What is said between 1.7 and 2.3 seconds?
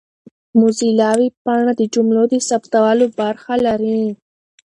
د جملو